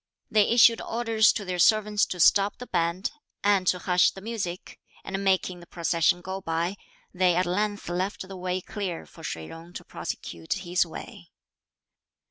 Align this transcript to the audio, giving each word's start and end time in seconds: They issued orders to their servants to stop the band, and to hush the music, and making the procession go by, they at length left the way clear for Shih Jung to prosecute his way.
They 0.31 0.49
issued 0.49 0.81
orders 0.81 1.31
to 1.33 1.45
their 1.45 1.59
servants 1.59 2.07
to 2.07 2.19
stop 2.19 2.57
the 2.57 2.65
band, 2.65 3.11
and 3.43 3.67
to 3.67 3.77
hush 3.77 4.09
the 4.09 4.19
music, 4.21 4.79
and 5.03 5.23
making 5.23 5.59
the 5.59 5.67
procession 5.67 6.21
go 6.21 6.41
by, 6.41 6.75
they 7.13 7.35
at 7.35 7.45
length 7.45 7.87
left 7.87 8.27
the 8.27 8.35
way 8.35 8.61
clear 8.61 9.05
for 9.05 9.21
Shih 9.23 9.45
Jung 9.45 9.73
to 9.73 9.85
prosecute 9.85 10.53
his 10.53 10.87
way. 10.87 11.29